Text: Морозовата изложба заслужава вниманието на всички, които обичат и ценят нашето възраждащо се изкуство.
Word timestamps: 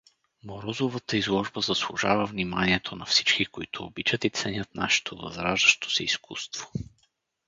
Морозовата 0.43 1.17
изложба 1.17 1.61
заслужава 1.61 2.25
вниманието 2.25 2.95
на 2.95 3.05
всички, 3.05 3.45
които 3.45 3.85
обичат 3.85 4.23
и 4.23 4.29
ценят 4.29 4.75
нашето 4.75 5.15
възраждащо 5.17 5.89
се 5.89 6.03
изкуство. 6.03 6.71